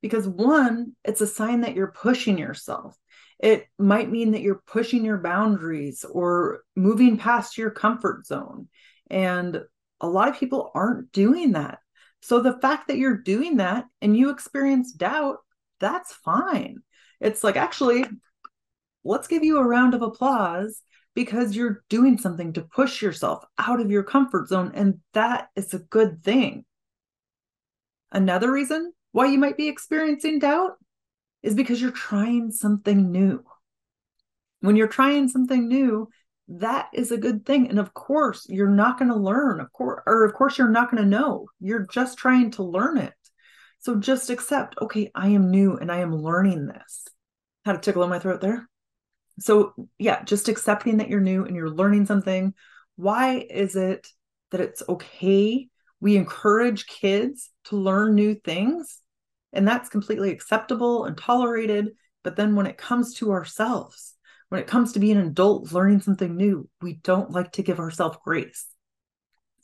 because 0.00 0.28
one 0.28 0.92
it's 1.04 1.20
a 1.20 1.26
sign 1.26 1.62
that 1.62 1.74
you're 1.74 1.92
pushing 1.92 2.38
yourself 2.38 2.96
it 3.38 3.66
might 3.78 4.10
mean 4.10 4.32
that 4.32 4.40
you're 4.40 4.62
pushing 4.66 5.04
your 5.04 5.18
boundaries 5.18 6.04
or 6.04 6.62
moving 6.74 7.18
past 7.18 7.58
your 7.58 7.70
comfort 7.70 8.26
zone. 8.26 8.68
And 9.10 9.62
a 10.00 10.08
lot 10.08 10.28
of 10.28 10.38
people 10.38 10.70
aren't 10.74 11.12
doing 11.12 11.52
that. 11.52 11.78
So 12.20 12.40
the 12.40 12.58
fact 12.60 12.88
that 12.88 12.98
you're 12.98 13.18
doing 13.18 13.58
that 13.58 13.86
and 14.00 14.16
you 14.16 14.30
experience 14.30 14.92
doubt, 14.92 15.38
that's 15.80 16.12
fine. 16.12 16.78
It's 17.20 17.44
like, 17.44 17.56
actually, 17.56 18.04
let's 19.04 19.28
give 19.28 19.44
you 19.44 19.58
a 19.58 19.66
round 19.66 19.94
of 19.94 20.02
applause 20.02 20.82
because 21.14 21.56
you're 21.56 21.84
doing 21.88 22.18
something 22.18 22.52
to 22.54 22.62
push 22.62 23.00
yourself 23.00 23.44
out 23.58 23.80
of 23.80 23.90
your 23.90 24.02
comfort 24.02 24.48
zone. 24.48 24.72
And 24.74 25.00
that 25.12 25.48
is 25.56 25.72
a 25.72 25.78
good 25.78 26.22
thing. 26.22 26.64
Another 28.12 28.50
reason 28.50 28.92
why 29.12 29.26
you 29.26 29.38
might 29.38 29.56
be 29.56 29.68
experiencing 29.68 30.38
doubt 30.38 30.72
is 31.46 31.54
because 31.54 31.80
you're 31.80 31.92
trying 31.92 32.50
something 32.50 33.12
new. 33.12 33.42
When 34.60 34.74
you're 34.74 34.88
trying 34.88 35.28
something 35.28 35.68
new, 35.68 36.08
that 36.48 36.88
is 36.92 37.12
a 37.12 37.16
good 37.16 37.46
thing. 37.46 37.68
And 37.68 37.78
of 37.78 37.94
course, 37.94 38.46
you're 38.48 38.68
not 38.68 38.98
going 38.98 39.12
to 39.12 39.16
learn, 39.16 39.60
of 39.60 39.72
course, 39.72 40.02
or 40.06 40.24
of 40.24 40.34
course, 40.34 40.58
you're 40.58 40.68
not 40.68 40.90
going 40.90 41.02
to 41.02 41.08
know. 41.08 41.46
You're 41.60 41.86
just 41.86 42.18
trying 42.18 42.50
to 42.52 42.64
learn 42.64 42.98
it. 42.98 43.14
So 43.78 43.94
just 43.94 44.28
accept, 44.28 44.74
okay, 44.82 45.12
I 45.14 45.28
am 45.28 45.52
new 45.52 45.76
and 45.76 45.92
I 45.92 45.98
am 45.98 46.12
learning 46.12 46.66
this. 46.66 47.06
Had 47.64 47.76
a 47.76 47.78
tickle 47.78 48.02
in 48.02 48.10
my 48.10 48.18
throat 48.18 48.40
there. 48.40 48.68
So, 49.38 49.72
yeah, 49.98 50.24
just 50.24 50.48
accepting 50.48 50.96
that 50.96 51.08
you're 51.08 51.20
new 51.20 51.44
and 51.44 51.54
you're 51.54 51.70
learning 51.70 52.06
something. 52.06 52.54
Why 52.96 53.46
is 53.48 53.76
it 53.76 54.08
that 54.50 54.60
it's 54.60 54.82
okay? 54.88 55.68
We 56.00 56.16
encourage 56.16 56.86
kids 56.86 57.50
to 57.66 57.76
learn 57.76 58.16
new 58.16 58.34
things, 58.34 59.00
and 59.52 59.66
that's 59.66 59.88
completely 59.88 60.30
acceptable 60.30 61.04
and 61.04 61.16
tolerated. 61.16 61.92
But 62.22 62.36
then 62.36 62.56
when 62.56 62.66
it 62.66 62.78
comes 62.78 63.14
to 63.14 63.32
ourselves, 63.32 64.14
when 64.48 64.60
it 64.60 64.66
comes 64.66 64.92
to 64.92 64.98
being 64.98 65.16
an 65.16 65.28
adult 65.28 65.72
learning 65.72 66.00
something 66.00 66.36
new, 66.36 66.68
we 66.80 66.94
don't 66.94 67.30
like 67.30 67.52
to 67.52 67.62
give 67.62 67.80
ourselves 67.80 68.18
grace. 68.24 68.66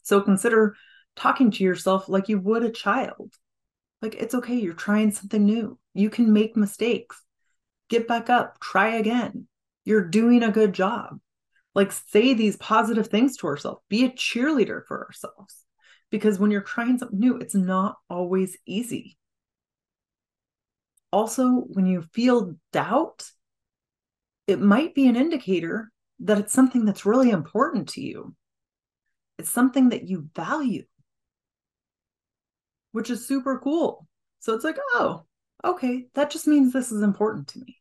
So 0.03 0.21
consider 0.21 0.77
talking 1.17 1.51
to 1.53 1.65
yourself 1.65 2.09
like 2.09 2.29
you 2.29 2.39
would 2.39 2.65
a 2.65 2.71
child. 2.71 3.35
Like 4.01 4.15
it's 4.15 4.35
okay, 4.35 4.57
you're 4.57 4.75
trying 4.75 5.13
something 5.13 5.45
new. 5.45 5.79
You 5.95 6.11
can 6.11 6.33
make 6.33 6.57
mistakes. 6.57 7.23
Get 7.89 8.09
back 8.09 8.31
up, 8.31 8.59
try 8.61 8.97
again. 8.97 9.47
You're 9.85 10.09
doing 10.09 10.43
a 10.43 10.51
good 10.51 10.73
job. 10.73 11.19
Like 11.75 11.93
say 11.93 12.35
these 12.35 12.57
positive 12.57 13.09
things 13.09 13.37
to 13.39 13.47
ourselves. 13.47 13.81
Be 13.89 14.05
a 14.05 14.11
cheerleader 14.11 14.83
for 14.87 15.07
ourselves. 15.07 15.65
Because 16.11 16.39
when 16.39 16.51
you're 16.51 16.61
trying 16.61 16.99
something 16.99 17.19
new, 17.19 17.39
it's 17.39 17.55
not 17.55 17.97
always 18.11 18.57
easy. 18.67 19.17
Also, 21.13 21.49
when 21.51 21.87
you 21.87 22.03
feel 22.13 22.55
doubt, 22.73 23.31
it 24.47 24.61
might 24.61 24.95
be 24.95 25.07
an 25.07 25.17
indicator 25.17 25.93
that 26.21 26.39
it's 26.39 26.53
something 26.53 26.85
that's 26.85 27.07
really 27.07 27.31
important 27.31 27.91
to 27.91 28.01
you. 28.01 28.35
It's 29.39 29.51
something 29.51 29.91
that 29.91 30.09
you 30.09 30.29
value, 30.35 30.85
which 32.93 33.11
is 33.11 33.27
super 33.27 33.59
cool. 33.59 34.07
So 34.41 34.55
it's 34.55 34.65
like, 34.65 34.79
oh, 34.95 35.25
okay, 35.65 36.07
that 36.15 36.31
just 36.31 36.47
means 36.47 36.73
this 36.73 36.93
is 36.93 37.03
important 37.03 37.49
to 37.49 37.61
me. 37.61 37.79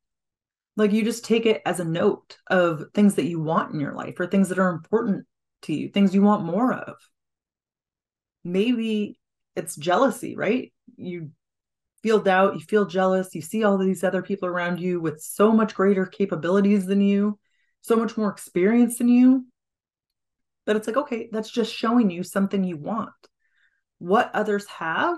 Like 0.75 0.91
you 0.91 1.03
just 1.03 1.25
take 1.25 1.45
it 1.45 1.61
as 1.65 1.79
a 1.79 1.85
note 1.85 2.37
of 2.47 2.85
things 2.93 3.15
that 3.15 3.25
you 3.25 3.39
want 3.39 3.73
in 3.73 3.79
your 3.79 3.93
life 3.93 4.19
or 4.19 4.27
things 4.27 4.49
that 4.49 4.59
are 4.59 4.69
important 4.69 5.25
to 5.63 5.73
you, 5.73 5.89
things 5.89 6.15
you 6.15 6.21
want 6.21 6.45
more 6.45 6.73
of. 6.73 6.95
Maybe 8.43 9.19
it's 9.55 9.75
jealousy, 9.75 10.35
right? 10.35 10.73
You 10.95 11.31
feel 12.03 12.19
doubt, 12.19 12.55
you 12.55 12.61
feel 12.61 12.85
jealous, 12.85 13.35
you 13.35 13.41
see 13.41 13.63
all 13.63 13.77
these 13.77 14.03
other 14.03 14.21
people 14.21 14.47
around 14.47 14.79
you 14.79 14.99
with 14.99 15.21
so 15.21 15.51
much 15.51 15.75
greater 15.75 16.05
capabilities 16.05 16.85
than 16.85 17.01
you, 17.01 17.39
so 17.81 17.95
much 17.95 18.17
more 18.17 18.29
experience 18.29 18.97
than 18.97 19.07
you, 19.07 19.45
that 20.65 20.75
it's 20.75 20.87
like, 20.87 20.97
okay, 20.97 21.29
that's 21.31 21.49
just 21.49 21.73
showing 21.73 22.09
you 22.09 22.23
something 22.23 22.63
you 22.63 22.77
want. 22.77 23.09
What 23.99 24.31
others 24.33 24.65
have, 24.67 25.17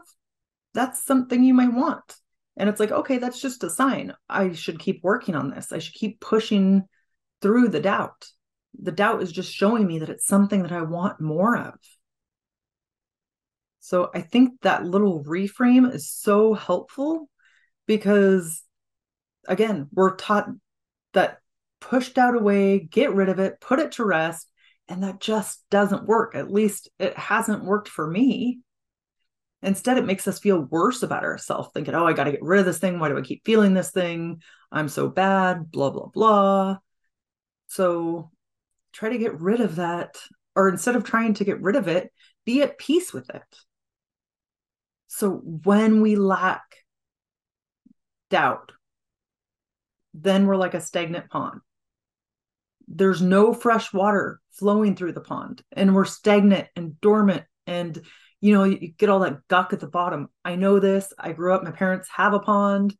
that's 0.74 1.04
something 1.06 1.44
you 1.44 1.54
might 1.54 1.74
want. 1.74 2.16
And 2.58 2.70
it's 2.70 2.80
like, 2.80 2.92
okay, 2.92 3.18
that's 3.18 3.42
just 3.42 3.64
a 3.64 3.70
sign. 3.70 4.14
I 4.30 4.54
should 4.54 4.80
keep 4.80 5.04
working 5.04 5.36
on 5.36 5.50
this. 5.50 5.72
I 5.72 5.80
should 5.80 5.96
keep 5.96 6.20
pushing 6.20 6.84
through 7.42 7.70
the 7.70 7.80
doubt. 7.80 8.28
The 8.80 8.92
doubt 8.92 9.22
is 9.22 9.32
just 9.32 9.54
showing 9.54 9.88
me 9.88 10.00
that 10.00 10.10
it's 10.10 10.28
something 10.28 10.64
that 10.64 10.72
I 10.72 10.82
want 10.82 11.20
more 11.20 11.58
of. 11.58 11.76
So 13.86 14.10
I 14.16 14.22
think 14.22 14.62
that 14.62 14.86
little 14.86 15.26
reframe 15.26 15.94
is 15.94 16.10
so 16.10 16.54
helpful 16.54 17.30
because, 17.86 18.64
again, 19.46 19.90
we're 19.92 20.16
taught 20.16 20.48
that 21.12 21.40
push 21.82 22.08
doubt 22.14 22.38
away, 22.38 22.80
get 22.80 23.14
rid 23.14 23.28
of 23.28 23.40
it, 23.40 23.60
put 23.60 23.80
it 23.80 23.92
to 23.94 24.06
rest. 24.06 24.48
And 24.88 25.04
that 25.04 25.20
just 25.20 25.66
doesn't 25.70 26.08
work. 26.08 26.34
At 26.34 26.50
least 26.50 26.88
it 26.98 27.18
hasn't 27.18 27.66
worked 27.66 27.90
for 27.90 28.10
me. 28.10 28.62
Instead, 29.62 29.98
it 29.98 30.06
makes 30.06 30.30
us 30.30 30.40
feel 30.40 30.62
worse 30.62 31.04
about 31.04 31.26
ourselves, 31.26 31.68
thinking, 31.74 31.94
oh, 31.94 32.06
I 32.06 32.14
got 32.14 32.24
to 32.24 32.32
get 32.32 32.42
rid 32.42 32.62
of 32.62 32.66
this 32.66 32.80
thing. 32.80 33.00
Why 33.00 33.10
do 33.10 33.18
I 33.18 33.22
keep 33.22 33.44
feeling 33.44 33.74
this 33.74 33.92
thing? 33.92 34.42
I'm 34.72 34.88
so 34.88 35.10
bad, 35.10 35.70
blah, 35.72 35.90
blah, 35.90 36.08
blah. 36.08 36.78
So 37.68 38.32
try 38.94 39.10
to 39.10 39.18
get 39.18 39.42
rid 39.42 39.60
of 39.60 39.76
that. 39.76 40.16
Or 40.56 40.70
instead 40.70 40.96
of 40.96 41.04
trying 41.04 41.34
to 41.34 41.44
get 41.44 41.60
rid 41.60 41.76
of 41.76 41.90
it, 41.90 42.14
be 42.46 42.62
at 42.62 42.78
peace 42.78 43.12
with 43.12 43.30
it. 43.30 43.44
So 45.16 45.30
when 45.30 46.02
we 46.02 46.16
lack 46.16 46.64
doubt, 48.32 48.72
then 50.16 50.48
we're 50.48 50.56
like 50.56 50.74
a 50.74 50.82
stagnant 50.82 51.30
pond. 51.30 51.62
There's 52.88 53.22
no 53.22 53.54
fresh 53.54 53.94
water 53.94 54.42
flowing 54.54 54.96
through 54.96 55.12
the 55.12 55.22
pond, 55.22 55.62
and 55.72 55.94
we're 55.94 56.06
stagnant 56.06 56.68
and 56.76 57.00
dormant. 57.00 57.44
And, 57.68 58.02
you 58.42 58.56
know, 58.56 58.64
you 58.64 58.88
get 58.88 59.10
all 59.10 59.20
that 59.20 59.48
gunk 59.48 59.72
at 59.72 59.80
the 59.80 59.88
bottom. 59.88 60.30
I 60.44 60.56
know 60.56 60.80
this. 60.80 61.14
I 61.20 61.34
grew 61.34 61.54
up, 61.54 61.64
my 61.64 61.70
parents 61.70 62.10
have 62.16 62.34
a 62.34 62.40
pond. 62.40 62.98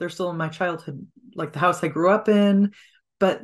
They're 0.00 0.08
still 0.08 0.30
in 0.30 0.36
my 0.36 0.48
childhood, 0.48 1.06
like 1.36 1.52
the 1.52 1.60
house 1.60 1.84
I 1.84 1.88
grew 1.88 2.10
up 2.10 2.28
in. 2.28 2.72
But 3.20 3.42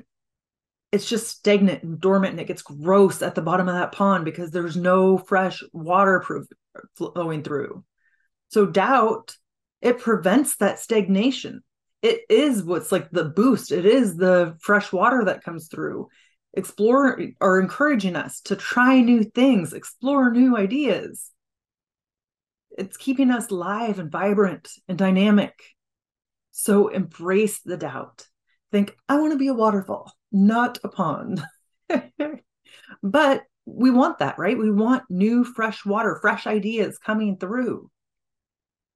it's 0.90 1.08
just 1.08 1.28
stagnant 1.28 1.84
and 1.84 2.00
dormant 2.00 2.32
and 2.32 2.40
it 2.40 2.48
gets 2.48 2.62
gross 2.62 3.22
at 3.22 3.37
the 3.37 3.42
bottom 3.42 3.68
of 3.68 3.76
that 3.76 3.92
pond 3.92 4.25
because 4.25 4.50
there's 4.50 4.76
no 4.76 5.18
fresh 5.18 5.62
water 5.72 6.25
uh, 6.75 6.80
flowing 6.96 7.44
through. 7.44 7.84
So 8.48 8.66
doubt, 8.66 9.36
it 9.80 9.98
prevents 9.98 10.56
that 10.56 10.78
stagnation. 10.78 11.62
It 12.02 12.22
is 12.28 12.62
what's 12.62 12.92
like 12.92 13.10
the 13.10 13.24
boost. 13.24 13.72
It 13.72 13.84
is 13.84 14.16
the 14.16 14.56
fresh 14.60 14.92
water 14.92 15.24
that 15.24 15.42
comes 15.42 15.68
through. 15.68 16.08
Explore 16.54 17.20
or 17.40 17.60
encouraging 17.60 18.16
us 18.16 18.40
to 18.42 18.56
try 18.56 19.00
new 19.00 19.22
things, 19.22 19.72
explore 19.72 20.30
new 20.30 20.56
ideas. 20.56 21.30
It's 22.70 22.96
keeping 22.96 23.30
us 23.30 23.50
live 23.50 23.98
and 23.98 24.10
vibrant 24.10 24.70
and 24.88 24.96
dynamic. 24.96 25.54
So 26.52 26.88
embrace 26.88 27.60
the 27.60 27.76
doubt. 27.76 28.26
Think, 28.70 28.96
I 29.08 29.18
want 29.18 29.32
to 29.32 29.38
be 29.38 29.48
a 29.48 29.54
waterfall, 29.54 30.12
not 30.30 30.78
a 30.84 30.88
pond. 30.88 31.42
but 33.02 33.42
we 33.66 33.90
want 33.90 34.18
that, 34.18 34.38
right? 34.38 34.56
We 34.56 34.70
want 34.70 35.04
new, 35.10 35.44
fresh 35.44 35.84
water, 35.84 36.18
fresh 36.20 36.46
ideas 36.46 36.98
coming 36.98 37.36
through. 37.36 37.90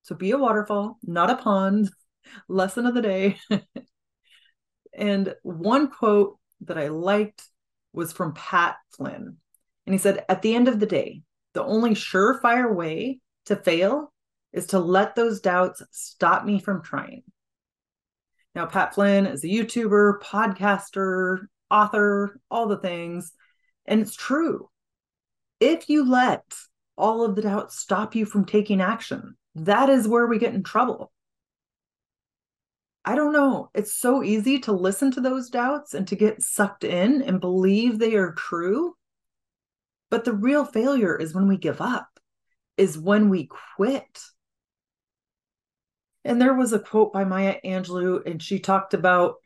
So 0.02 0.14
be 0.14 0.32
a 0.32 0.38
waterfall, 0.38 0.98
not 1.02 1.30
a 1.30 1.36
pond. 1.36 1.90
Lesson 2.48 2.86
of 2.86 2.94
the 2.94 3.02
day. 3.02 3.38
and 4.94 5.34
one 5.42 5.90
quote 5.90 6.38
that 6.62 6.78
I 6.78 6.88
liked 6.88 7.42
was 7.92 8.12
from 8.12 8.34
Pat 8.34 8.76
Flynn. 8.96 9.36
And 9.86 9.94
he 9.94 9.98
said, 9.98 10.24
At 10.28 10.42
the 10.42 10.54
end 10.54 10.68
of 10.68 10.80
the 10.80 10.86
day, 10.86 11.22
the 11.54 11.64
only 11.64 11.90
surefire 11.90 12.72
way 12.74 13.20
to 13.46 13.56
fail 13.56 14.12
is 14.52 14.66
to 14.68 14.78
let 14.78 15.14
those 15.14 15.40
doubts 15.40 15.82
stop 15.90 16.44
me 16.44 16.60
from 16.60 16.82
trying. 16.82 17.22
Now, 18.54 18.66
Pat 18.66 18.94
Flynn 18.94 19.26
is 19.26 19.44
a 19.44 19.48
YouTuber, 19.48 20.20
podcaster, 20.20 21.46
author, 21.70 22.38
all 22.50 22.66
the 22.66 22.76
things. 22.76 23.32
And 23.86 24.00
it's 24.00 24.14
true. 24.14 24.68
If 25.58 25.88
you 25.88 26.08
let 26.08 26.44
all 26.96 27.24
of 27.24 27.34
the 27.34 27.42
doubts 27.42 27.78
stop 27.78 28.14
you 28.14 28.26
from 28.26 28.44
taking 28.44 28.80
action, 28.80 29.36
that 29.54 29.88
is 29.88 30.08
where 30.08 30.26
we 30.26 30.38
get 30.38 30.54
in 30.54 30.62
trouble. 30.62 31.12
I 33.04 33.16
don't 33.16 33.32
know. 33.32 33.70
It's 33.74 33.92
so 33.92 34.22
easy 34.22 34.60
to 34.60 34.72
listen 34.72 35.10
to 35.12 35.20
those 35.20 35.50
doubts 35.50 35.94
and 35.94 36.06
to 36.08 36.16
get 36.16 36.42
sucked 36.42 36.84
in 36.84 37.22
and 37.22 37.40
believe 37.40 37.98
they 37.98 38.14
are 38.14 38.32
true. 38.32 38.94
But 40.08 40.24
the 40.24 40.32
real 40.32 40.64
failure 40.64 41.16
is 41.16 41.34
when 41.34 41.48
we 41.48 41.56
give 41.56 41.80
up, 41.80 42.06
is 42.76 42.98
when 42.98 43.28
we 43.28 43.48
quit. 43.76 44.20
And 46.24 46.40
there 46.40 46.54
was 46.54 46.72
a 46.72 46.78
quote 46.78 47.12
by 47.12 47.24
Maya 47.24 47.56
Angelou, 47.64 48.24
and 48.24 48.40
she 48.40 48.60
talked 48.60 48.94
about 48.94 49.36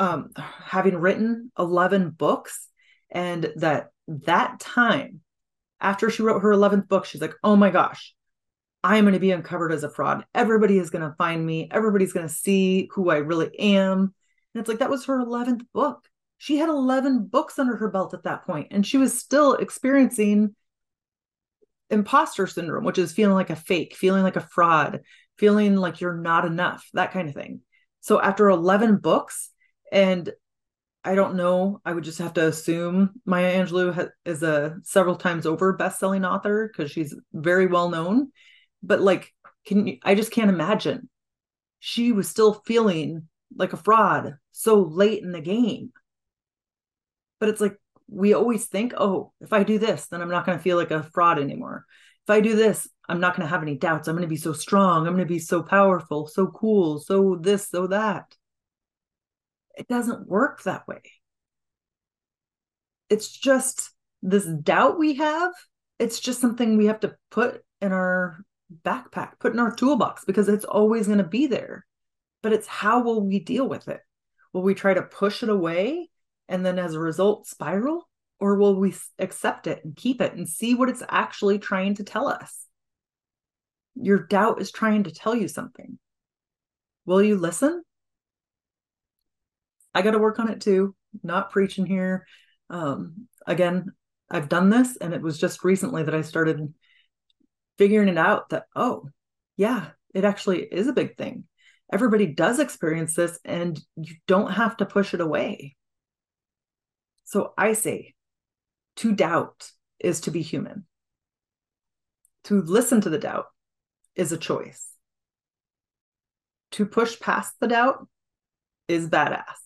um, 0.00 0.30
having 0.36 0.96
written 0.96 1.52
11 1.56 2.10
books, 2.10 2.68
and 3.10 3.52
that 3.56 3.90
that 4.08 4.58
time 4.58 5.20
after 5.80 6.10
she 6.10 6.22
wrote 6.22 6.42
her 6.42 6.50
11th 6.50 6.88
book, 6.88 7.04
she's 7.04 7.20
like, 7.20 7.34
oh 7.44 7.54
my 7.54 7.70
gosh, 7.70 8.14
I'm 8.84 9.04
going 9.04 9.14
to 9.14 9.20
be 9.20 9.30
uncovered 9.30 9.72
as 9.72 9.84
a 9.84 9.90
fraud. 9.90 10.24
Everybody 10.34 10.78
is 10.78 10.90
going 10.90 11.08
to 11.08 11.14
find 11.16 11.44
me. 11.44 11.68
Everybody's 11.70 12.12
going 12.12 12.26
to 12.26 12.32
see 12.32 12.88
who 12.92 13.10
I 13.10 13.18
really 13.18 13.58
am. 13.58 14.00
And 14.00 14.60
it's 14.60 14.68
like 14.68 14.80
that 14.80 14.90
was 14.90 15.06
her 15.06 15.18
11th 15.24 15.62
book. 15.72 16.04
She 16.38 16.56
had 16.56 16.68
11 16.68 17.26
books 17.26 17.58
under 17.58 17.76
her 17.76 17.88
belt 17.88 18.14
at 18.14 18.24
that 18.24 18.44
point, 18.44 18.68
and 18.72 18.84
she 18.84 18.98
was 18.98 19.16
still 19.16 19.54
experiencing 19.54 20.56
imposter 21.88 22.48
syndrome, 22.48 22.84
which 22.84 22.98
is 22.98 23.12
feeling 23.12 23.34
like 23.34 23.50
a 23.50 23.56
fake, 23.56 23.94
feeling 23.94 24.24
like 24.24 24.34
a 24.34 24.40
fraud, 24.40 25.02
feeling 25.38 25.76
like 25.76 26.00
you're 26.00 26.16
not 26.16 26.44
enough, 26.44 26.88
that 26.94 27.12
kind 27.12 27.28
of 27.28 27.34
thing. 27.34 27.60
So 28.00 28.20
after 28.20 28.48
11 28.48 28.96
books, 28.96 29.50
and 29.92 30.32
I 31.04 31.14
don't 31.14 31.36
know, 31.36 31.80
I 31.84 31.92
would 31.92 32.04
just 32.04 32.18
have 32.18 32.32
to 32.34 32.48
assume 32.48 33.10
Maya 33.24 33.64
Angelou 33.64 34.10
is 34.24 34.42
a 34.42 34.78
several 34.82 35.16
times 35.16 35.46
over 35.46 35.72
best-selling 35.74 36.24
author 36.24 36.68
because 36.68 36.90
she's 36.90 37.14
very 37.32 37.66
well 37.66 37.88
known 37.88 38.32
but 38.82 39.00
like 39.00 39.32
can 39.66 39.86
you, 39.86 39.98
i 40.02 40.14
just 40.14 40.32
can't 40.32 40.50
imagine 40.50 41.08
she 41.84 42.12
was 42.12 42.28
still 42.28 42.54
feeling 42.64 43.28
like 43.56 43.72
a 43.72 43.76
fraud 43.76 44.36
so 44.52 44.82
late 44.82 45.22
in 45.22 45.32
the 45.32 45.40
game. 45.40 45.92
But 47.40 47.48
it's 47.48 47.60
like 47.60 47.76
we 48.08 48.34
always 48.34 48.66
think, 48.66 48.94
oh, 48.96 49.32
if 49.40 49.52
I 49.52 49.64
do 49.64 49.78
this, 49.78 50.06
then 50.06 50.20
I'm 50.20 50.30
not 50.30 50.46
going 50.46 50.56
to 50.56 50.62
feel 50.62 50.76
like 50.76 50.90
a 50.90 51.02
fraud 51.02 51.40
anymore. 51.40 51.84
If 52.24 52.30
I 52.30 52.40
do 52.40 52.54
this, 52.54 52.88
I'm 53.08 53.18
not 53.18 53.34
going 53.34 53.46
to 53.46 53.50
have 53.50 53.62
any 53.62 53.76
doubts. 53.76 54.06
I'm 54.06 54.14
going 54.14 54.22
to 54.22 54.28
be 54.28 54.36
so 54.36 54.52
strong. 54.52 55.06
I'm 55.06 55.14
going 55.14 55.26
to 55.26 55.34
be 55.34 55.40
so 55.40 55.62
powerful, 55.62 56.28
so 56.28 56.46
cool, 56.46 57.00
so 57.00 57.36
this, 57.40 57.68
so 57.68 57.88
that. 57.88 58.32
It 59.76 59.88
doesn't 59.88 60.28
work 60.28 60.62
that 60.62 60.86
way. 60.86 61.02
It's 63.10 63.28
just 63.28 63.90
this 64.22 64.44
doubt 64.44 64.98
we 64.98 65.14
have. 65.14 65.52
It's 65.98 66.20
just 66.20 66.40
something 66.40 66.76
we 66.76 66.86
have 66.86 67.00
to 67.00 67.16
put 67.30 67.64
in 67.80 67.92
our 67.92 68.44
backpack, 68.84 69.38
put 69.38 69.52
in 69.52 69.58
our 69.58 69.74
toolbox 69.74 70.24
because 70.24 70.48
it's 70.48 70.64
always 70.64 71.06
going 71.06 71.18
to 71.18 71.24
be 71.24 71.46
there. 71.46 71.86
But 72.42 72.52
it's 72.52 72.66
how 72.66 73.02
will 73.02 73.24
we 73.24 73.38
deal 73.38 73.68
with 73.68 73.88
it? 73.88 74.00
Will 74.52 74.62
we 74.62 74.74
try 74.74 74.94
to 74.94 75.02
push 75.02 75.42
it 75.42 75.48
away 75.48 76.10
and 76.48 76.64
then 76.64 76.78
as 76.78 76.94
a 76.94 77.00
result 77.00 77.46
spiral? 77.46 78.08
Or 78.40 78.56
will 78.56 78.74
we 78.74 78.94
accept 79.20 79.68
it 79.68 79.84
and 79.84 79.94
keep 79.94 80.20
it 80.20 80.34
and 80.34 80.48
see 80.48 80.74
what 80.74 80.88
it's 80.88 81.02
actually 81.08 81.60
trying 81.60 81.94
to 81.96 82.04
tell 82.04 82.26
us? 82.26 82.66
Your 83.94 84.26
doubt 84.26 84.60
is 84.60 84.72
trying 84.72 85.04
to 85.04 85.12
tell 85.12 85.36
you 85.36 85.46
something. 85.46 85.98
Will 87.04 87.22
you 87.22 87.36
listen? 87.36 87.82
I 89.94 90.02
got 90.02 90.12
to 90.12 90.18
work 90.18 90.38
on 90.38 90.50
it 90.50 90.60
too. 90.60 90.94
Not 91.22 91.50
preaching 91.50 91.86
here. 91.86 92.26
Um, 92.70 93.28
again, 93.46 93.92
I've 94.30 94.48
done 94.48 94.70
this, 94.70 94.96
and 94.96 95.12
it 95.12 95.20
was 95.20 95.38
just 95.38 95.62
recently 95.62 96.02
that 96.02 96.14
I 96.14 96.22
started 96.22 96.72
figuring 97.82 98.06
it 98.06 98.16
out 98.16 98.50
that, 98.50 98.66
oh, 98.76 99.08
yeah, 99.56 99.88
it 100.14 100.24
actually 100.24 100.62
is 100.62 100.86
a 100.86 100.92
big 100.92 101.16
thing. 101.16 101.42
Everybody 101.92 102.26
does 102.26 102.60
experience 102.60 103.16
this, 103.16 103.40
and 103.44 103.76
you 103.96 104.14
don't 104.28 104.52
have 104.52 104.76
to 104.76 104.86
push 104.86 105.14
it 105.14 105.20
away. 105.20 105.74
So 107.24 107.52
I 107.58 107.72
say, 107.72 108.14
to 108.98 109.12
doubt 109.16 109.68
is 109.98 110.20
to 110.20 110.30
be 110.30 110.42
human. 110.42 110.86
To 112.44 112.62
listen 112.62 113.00
to 113.00 113.10
the 113.10 113.18
doubt 113.18 113.46
is 114.14 114.30
a 114.30 114.38
choice. 114.38 114.86
To 116.72 116.86
push 116.86 117.18
past 117.18 117.52
the 117.58 117.66
doubt 117.66 118.06
is 118.86 119.08
badass, 119.08 119.58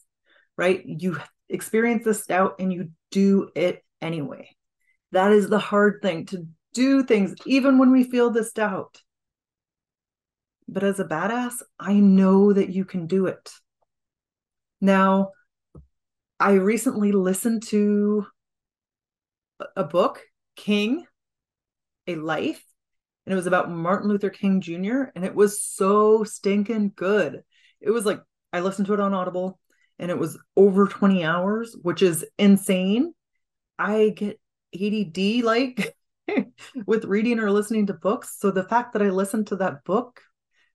right? 0.56 0.82
You 0.86 1.18
experience 1.50 2.02
this 2.06 2.24
doubt 2.24 2.54
and 2.60 2.72
you 2.72 2.92
do 3.10 3.50
it 3.54 3.84
anyway. 4.00 4.56
That 5.12 5.32
is 5.32 5.50
the 5.50 5.58
hard 5.58 5.98
thing 6.00 6.24
to 6.26 6.46
do 6.76 7.02
things, 7.02 7.34
even 7.46 7.78
when 7.78 7.90
we 7.90 8.04
feel 8.04 8.30
this 8.30 8.52
doubt. 8.52 9.00
But 10.68 10.84
as 10.84 11.00
a 11.00 11.04
badass, 11.04 11.62
I 11.80 11.94
know 11.94 12.52
that 12.52 12.68
you 12.68 12.84
can 12.84 13.06
do 13.06 13.26
it. 13.26 13.50
Now, 14.80 15.30
I 16.38 16.52
recently 16.52 17.12
listened 17.12 17.62
to 17.68 18.26
a 19.74 19.84
book, 19.84 20.20
King, 20.54 21.06
A 22.06 22.16
Life, 22.16 22.62
and 23.24 23.32
it 23.32 23.36
was 23.36 23.46
about 23.46 23.70
Martin 23.70 24.10
Luther 24.10 24.28
King 24.28 24.60
Jr., 24.60 25.04
and 25.14 25.24
it 25.24 25.34
was 25.34 25.62
so 25.62 26.24
stinking 26.24 26.92
good. 26.94 27.42
It 27.80 27.90
was 27.90 28.04
like, 28.04 28.20
I 28.52 28.60
listened 28.60 28.86
to 28.88 28.94
it 28.94 29.00
on 29.00 29.14
Audible, 29.14 29.58
and 29.98 30.10
it 30.10 30.18
was 30.18 30.38
over 30.56 30.86
20 30.86 31.24
hours, 31.24 31.74
which 31.80 32.02
is 32.02 32.26
insane. 32.38 33.14
I 33.78 34.12
get 34.14 34.38
ADD 34.74 35.42
like 35.42 35.95
with 36.86 37.04
reading 37.04 37.38
or 37.38 37.50
listening 37.50 37.86
to 37.86 37.94
books. 37.94 38.36
So 38.38 38.50
the 38.50 38.64
fact 38.64 38.92
that 38.92 39.02
I 39.02 39.10
listened 39.10 39.48
to 39.48 39.56
that 39.56 39.84
book 39.84 40.20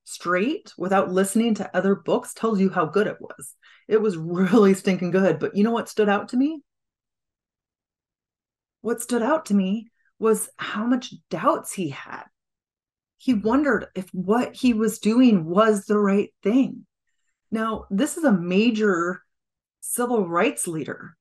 straight 0.03 0.74
without 0.77 1.12
listening 1.12 1.55
to 1.55 1.75
other 1.75 1.96
books 1.96 2.34
tells 2.34 2.60
you 2.60 2.70
how 2.70 2.86
good 2.86 3.08
it 3.08 3.17
was. 3.20 3.55
It 3.88 4.01
was 4.01 4.17
really 4.17 4.74
stinking 4.74 5.12
good. 5.12 5.39
But 5.39 5.55
you 5.55 5.63
know 5.63 5.72
what 5.72 5.89
stood 5.89 6.10
out 6.10 6.29
to 6.29 6.38
me? 6.38 6.62
What 8.81 9.01
stood 9.01 9.21
out 9.21 9.45
to 9.45 9.54
me 9.54 9.91
was 10.19 10.49
how 10.58 10.86
much 10.86 11.13
doubts 11.30 11.73
he 11.73 11.89
had. 11.89 12.23
He 13.17 13.34
wondered 13.34 13.88
if 13.95 14.10
what 14.13 14.56
he 14.56 14.73
was 14.73 14.99
doing 14.99 15.45
was 15.45 15.86
the 15.86 15.97
right 15.97 16.34
thing. 16.41 16.86
Now, 17.52 17.86
this 17.91 18.17
is 18.17 18.23
a 18.23 18.32
major 18.32 19.21
civil 19.82 20.28
rights 20.28 20.67
leader 20.67 21.15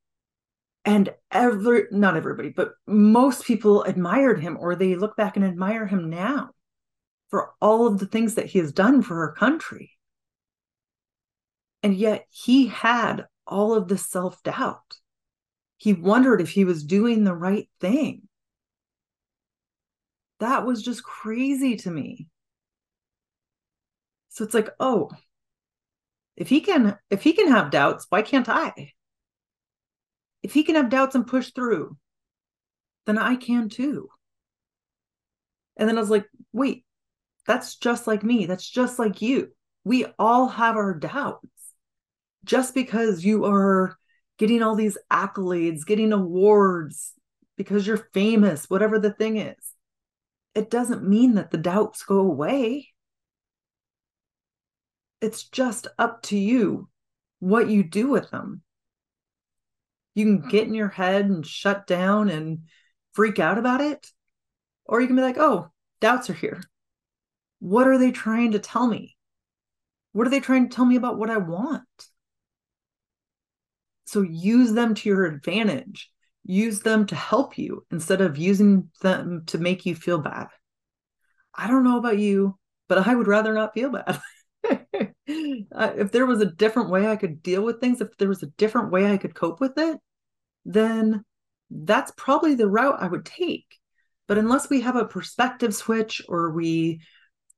and 0.84 1.12
every 1.30 1.84
not 1.90 2.16
everybody 2.16 2.48
but 2.48 2.72
most 2.86 3.44
people 3.44 3.82
admired 3.82 4.40
him 4.40 4.56
or 4.58 4.74
they 4.74 4.94
look 4.94 5.16
back 5.16 5.36
and 5.36 5.44
admire 5.44 5.86
him 5.86 6.08
now 6.08 6.50
for 7.30 7.52
all 7.60 7.86
of 7.86 7.98
the 7.98 8.06
things 8.06 8.34
that 8.34 8.46
he 8.46 8.58
has 8.58 8.72
done 8.72 9.02
for 9.02 9.20
our 9.20 9.32
country. 9.32 9.92
And 11.82 11.94
yet 11.94 12.26
he 12.28 12.66
had 12.66 13.26
all 13.46 13.74
of 13.74 13.88
this 13.88 14.06
self-doubt. 14.08 14.96
He 15.78 15.92
wondered 15.92 16.40
if 16.40 16.50
he 16.50 16.64
was 16.64 16.84
doing 16.84 17.24
the 17.24 17.34
right 17.34 17.68
thing. 17.80 18.28
That 20.40 20.66
was 20.66 20.82
just 20.82 21.02
crazy 21.02 21.76
to 21.76 21.90
me. 21.90 22.26
So 24.28 24.44
it's 24.44 24.54
like 24.54 24.70
oh 24.78 25.10
if 26.36 26.48
he 26.48 26.60
can 26.60 26.96
if 27.10 27.22
he 27.22 27.32
can 27.32 27.48
have 27.48 27.70
doubts 27.70 28.06
why 28.08 28.22
can't 28.22 28.48
i 28.48 28.92
if 30.42 30.52
he 30.52 30.62
can 30.62 30.74
have 30.74 30.90
doubts 30.90 31.14
and 31.14 31.26
push 31.26 31.50
through, 31.52 31.96
then 33.06 33.18
I 33.18 33.36
can 33.36 33.68
too. 33.68 34.08
And 35.76 35.88
then 35.88 35.96
I 35.96 36.00
was 36.00 36.10
like, 36.10 36.26
wait, 36.52 36.84
that's 37.46 37.76
just 37.76 38.06
like 38.06 38.22
me. 38.22 38.46
That's 38.46 38.68
just 38.68 38.98
like 38.98 39.22
you. 39.22 39.48
We 39.84 40.06
all 40.18 40.48
have 40.48 40.76
our 40.76 40.94
doubts. 40.94 41.46
Just 42.44 42.74
because 42.74 43.24
you 43.24 43.44
are 43.44 43.96
getting 44.38 44.62
all 44.62 44.74
these 44.74 44.96
accolades, 45.12 45.84
getting 45.84 46.12
awards, 46.12 47.12
because 47.56 47.86
you're 47.86 48.08
famous, 48.14 48.70
whatever 48.70 48.98
the 48.98 49.12
thing 49.12 49.36
is, 49.36 49.74
it 50.54 50.70
doesn't 50.70 51.06
mean 51.06 51.34
that 51.34 51.50
the 51.50 51.58
doubts 51.58 52.02
go 52.02 52.18
away. 52.18 52.88
It's 55.20 55.44
just 55.44 55.86
up 55.98 56.22
to 56.24 56.38
you 56.38 56.88
what 57.40 57.68
you 57.68 57.82
do 57.82 58.08
with 58.08 58.30
them 58.30 58.62
you 60.20 60.38
can 60.38 60.48
get 60.48 60.66
in 60.66 60.74
your 60.74 60.88
head 60.88 61.26
and 61.26 61.46
shut 61.46 61.86
down 61.86 62.28
and 62.28 62.60
freak 63.12 63.38
out 63.38 63.58
about 63.58 63.80
it. 63.80 64.06
Or 64.84 65.00
you 65.00 65.06
can 65.06 65.16
be 65.16 65.22
like 65.22 65.38
oh 65.38 65.70
doubts 66.00 66.30
are 66.30 66.34
here. 66.34 66.60
What 67.58 67.86
are 67.86 67.98
they 67.98 68.10
trying 68.10 68.52
to 68.52 68.58
tell 68.58 68.86
me? 68.86 69.16
What 70.12 70.26
are 70.26 70.30
they 70.30 70.40
trying 70.40 70.68
to 70.68 70.74
tell 70.74 70.86
me 70.86 70.96
about 70.96 71.18
what 71.18 71.30
i 71.30 71.36
want? 71.36 71.84
So 74.04 74.22
use 74.22 74.72
them 74.72 74.94
to 74.94 75.08
your 75.08 75.24
advantage. 75.26 76.10
Use 76.44 76.80
them 76.80 77.06
to 77.06 77.14
help 77.14 77.58
you 77.58 77.86
instead 77.90 78.20
of 78.20 78.38
using 78.38 78.90
them 79.02 79.44
to 79.48 79.58
make 79.58 79.86
you 79.86 79.94
feel 79.94 80.18
bad. 80.18 80.48
I 81.54 81.68
don't 81.68 81.84
know 81.84 81.98
about 81.98 82.18
you 82.18 82.56
but 82.90 83.06
i 83.06 83.14
would 83.14 83.28
rather 83.28 83.54
not 83.54 83.72
feel 83.72 83.90
bad. 83.90 84.20
If 85.72 86.10
there 86.10 86.26
was 86.26 86.40
a 86.40 86.46
different 86.46 86.90
way 86.90 87.06
I 87.06 87.14
could 87.14 87.42
deal 87.42 87.62
with 87.62 87.80
things, 87.80 88.00
if 88.00 88.16
there 88.18 88.28
was 88.28 88.42
a 88.42 88.52
different 88.58 88.90
way 88.90 89.10
I 89.10 89.16
could 89.16 89.34
cope 89.34 89.60
with 89.60 89.78
it, 89.78 89.98
then 90.72 91.24
that's 91.70 92.12
probably 92.16 92.54
the 92.54 92.68
route 92.68 93.00
I 93.00 93.08
would 93.08 93.24
take. 93.24 93.78
But 94.26 94.38
unless 94.38 94.70
we 94.70 94.80
have 94.82 94.96
a 94.96 95.04
perspective 95.04 95.74
switch 95.74 96.22
or 96.28 96.50
we 96.50 97.00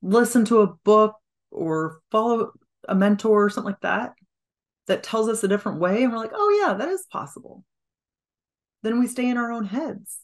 listen 0.00 0.44
to 0.46 0.62
a 0.62 0.74
book 0.84 1.14
or 1.50 2.00
follow 2.10 2.52
a 2.88 2.94
mentor 2.94 3.44
or 3.44 3.50
something 3.50 3.72
like 3.72 3.80
that, 3.82 4.14
that 4.88 5.02
tells 5.02 5.28
us 5.28 5.44
a 5.44 5.48
different 5.48 5.78
way, 5.78 6.02
and 6.02 6.12
we're 6.12 6.18
like, 6.18 6.32
oh, 6.34 6.60
yeah, 6.60 6.74
that 6.74 6.88
is 6.88 7.06
possible, 7.10 7.64
then 8.82 8.98
we 8.98 9.06
stay 9.06 9.28
in 9.28 9.36
our 9.36 9.52
own 9.52 9.64
heads. 9.64 10.18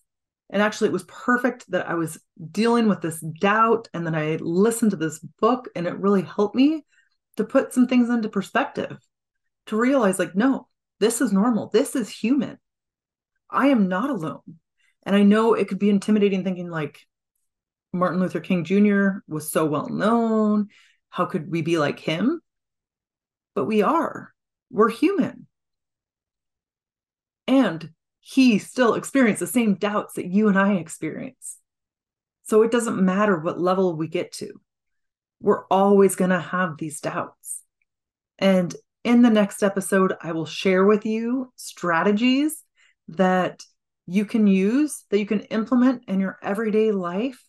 And 0.51 0.61
actually, 0.61 0.88
it 0.88 0.94
was 0.94 1.05
perfect 1.05 1.70
that 1.70 1.88
I 1.88 1.94
was 1.94 2.18
dealing 2.51 2.88
with 2.88 3.01
this 3.01 3.20
doubt 3.20 3.88
and 3.94 4.05
then 4.05 4.14
I 4.14 4.37
listened 4.40 4.90
to 4.90 4.96
this 4.96 5.20
book, 5.40 5.68
and 5.77 5.87
it 5.87 5.98
really 5.98 6.22
helped 6.22 6.57
me 6.57 6.85
to 7.37 7.44
put 7.44 7.72
some 7.72 7.87
things 7.87 8.11
into 8.11 8.29
perspective, 8.29 8.98
to 9.66 9.77
realize, 9.77 10.18
like, 10.18 10.35
no, 10.35 10.66
this 10.98 11.20
is 11.20 11.33
normal. 11.33 11.70
This 11.72 11.94
is 11.94 12.09
human. 12.09 12.59
I 13.51 13.69
am 13.69 13.89
not 13.89 14.11
alone. 14.11 14.59
And 15.05 15.17
I 15.17 15.23
know 15.23 15.55
it 15.55 15.69
could 15.69 15.79
be 15.79 15.91
intimidating 15.91 16.45
thinking, 16.45 16.71
like, 16.71 17.01
Martin 17.93 18.21
Luther 18.21 18.41
King 18.41 18.65
Jr. 18.65 19.21
was 19.27 19.51
so 19.51 19.65
well 19.65 19.89
known. 19.89 20.69
How 21.11 21.25
could 21.25 21.51
we 21.51 21.63
be 21.63 21.79
like 21.79 21.99
him? 21.99 22.41
But 23.55 23.65
we 23.65 23.83
are. 23.83 24.33
We're 24.71 24.91
human. 24.91 25.47
And 27.47 27.91
he 28.21 28.59
still 28.59 28.95
experienced 28.95 29.41
the 29.41 29.47
same 29.47 29.75
doubts 29.75 30.15
that 30.15 30.27
you 30.27 30.49
and 30.49 30.59
I 30.59 30.75
experience. 30.75 31.57
So 32.45 32.63
it 32.63 32.71
doesn't 32.71 33.03
matter 33.03 33.39
what 33.39 33.59
level 33.59 33.97
we 33.97 34.09
get 34.09 34.33
to 34.33 34.61
we're 35.41 35.65
always 35.67 36.17
going 36.17 36.31
to 36.31 36.41
have 36.41 36.77
these 36.77 37.01
doubts. 37.01 37.63
And 38.39 38.75
in 39.05 39.23
the 39.23 39.31
next 39.31 39.63
episode, 39.63 40.15
I 40.21 40.33
will 40.33 40.47
share 40.47 40.85
with 40.85 41.07
you 41.07 41.53
strategies 41.57 42.63
that 43.09 43.62
you 44.07 44.25
can 44.25 44.47
use, 44.47 45.05
that 45.11 45.18
you 45.18 45.27
can 45.27 45.40
implement 45.40 46.05
in 46.09 46.21
your 46.21 46.38
everyday 46.42 46.92
life 46.92 47.42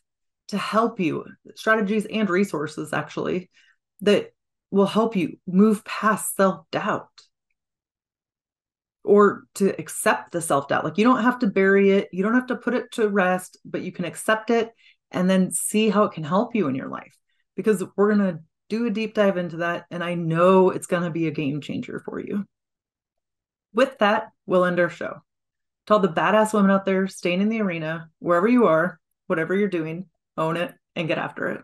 to 0.49 0.57
help 0.57 0.99
you, 0.99 1.25
strategies 1.55 2.05
and 2.05 2.29
resources 2.29 2.91
actually, 2.91 3.49
that 4.01 4.33
will 4.71 4.85
help 4.85 5.15
you 5.15 5.37
move 5.47 5.83
past 5.85 6.35
self 6.35 6.65
doubt 6.71 7.09
or 9.03 9.43
to 9.55 9.69
accept 9.79 10.31
the 10.31 10.41
self 10.41 10.67
doubt. 10.67 10.83
Like 10.83 10.97
you 10.97 11.03
don't 11.03 11.23
have 11.23 11.39
to 11.39 11.47
bury 11.47 11.91
it, 11.91 12.09
you 12.11 12.23
don't 12.23 12.35
have 12.35 12.47
to 12.47 12.55
put 12.55 12.73
it 12.73 12.91
to 12.93 13.09
rest, 13.09 13.57
but 13.65 13.81
you 13.81 13.91
can 13.91 14.05
accept 14.05 14.49
it 14.49 14.71
and 15.11 15.29
then 15.29 15.51
see 15.51 15.89
how 15.89 16.03
it 16.03 16.13
can 16.13 16.23
help 16.23 16.55
you 16.55 16.67
in 16.67 16.75
your 16.75 16.89
life. 16.89 17.15
Because 17.55 17.83
we're 17.95 18.15
going 18.15 18.35
to 18.35 18.39
do 18.69 18.85
a 18.85 18.91
deep 18.91 19.15
dive 19.15 19.37
into 19.37 19.57
that. 19.57 19.85
And 19.91 20.03
I 20.03 20.13
know 20.13 20.69
it's 20.69 20.87
going 20.87 21.03
to 21.03 21.09
be 21.09 21.27
a 21.27 21.31
game 21.31 21.59
changer 21.61 22.01
for 22.05 22.19
you. 22.19 22.45
With 23.73 23.97
that, 23.99 24.29
we'll 24.45 24.65
end 24.65 24.79
our 24.79 24.89
show. 24.89 25.21
To 25.87 25.93
all 25.93 25.99
the 25.99 26.09
badass 26.09 26.53
women 26.53 26.71
out 26.71 26.85
there 26.85 27.07
staying 27.07 27.41
in 27.41 27.49
the 27.49 27.61
arena, 27.61 28.09
wherever 28.19 28.47
you 28.47 28.67
are, 28.67 28.99
whatever 29.27 29.55
you're 29.55 29.69
doing, 29.69 30.05
own 30.37 30.57
it 30.57 30.73
and 30.95 31.07
get 31.07 31.17
after 31.17 31.47
it. 31.49 31.61